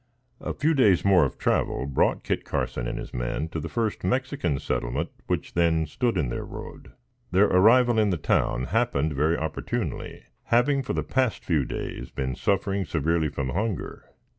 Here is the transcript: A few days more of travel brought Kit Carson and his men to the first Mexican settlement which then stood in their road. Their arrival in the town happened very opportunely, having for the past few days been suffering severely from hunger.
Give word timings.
A 0.39 0.55
few 0.55 0.73
days 0.73 1.05
more 1.05 1.25
of 1.25 1.37
travel 1.37 1.85
brought 1.85 2.23
Kit 2.23 2.43
Carson 2.43 2.87
and 2.87 2.97
his 2.97 3.13
men 3.13 3.49
to 3.49 3.59
the 3.59 3.69
first 3.69 4.03
Mexican 4.03 4.57
settlement 4.57 5.11
which 5.27 5.53
then 5.53 5.85
stood 5.85 6.17
in 6.17 6.29
their 6.29 6.43
road. 6.43 6.93
Their 7.29 7.45
arrival 7.45 7.99
in 7.99 8.09
the 8.09 8.17
town 8.17 8.63
happened 8.63 9.13
very 9.13 9.37
opportunely, 9.37 10.23
having 10.45 10.81
for 10.81 10.93
the 10.93 11.03
past 11.03 11.43
few 11.45 11.65
days 11.65 12.09
been 12.09 12.33
suffering 12.33 12.83
severely 12.83 13.29
from 13.29 13.49
hunger. 13.49 14.05